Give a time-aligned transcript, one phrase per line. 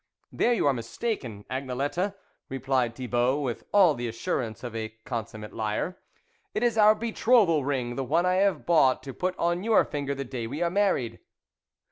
[0.31, 2.15] "There you are mistaken, Agnelette,"
[2.49, 5.99] replied Thibault with all the assurance of a consummate liar,
[6.55, 10.07] "it is our betrothal ring, the one I have bought to put on your fin
[10.07, 11.19] ger the day we are married."